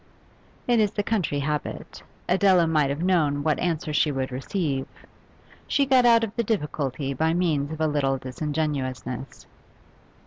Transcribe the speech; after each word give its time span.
It 0.67 0.79
is 0.79 0.89
the 0.89 1.03
country 1.03 1.37
habit; 1.37 2.01
Adela 2.27 2.65
might 2.65 2.89
have 2.89 3.03
known 3.03 3.43
what 3.43 3.59
answer 3.59 3.93
she 3.93 4.11
would 4.11 4.31
receive. 4.31 4.87
She 5.67 5.85
got 5.85 6.07
out 6.07 6.23
of 6.23 6.35
the 6.35 6.43
difficulty 6.43 7.13
by 7.13 7.35
means 7.35 7.71
of 7.71 7.79
a 7.79 7.85
little 7.85 8.17
disingenuousness. 8.17 9.45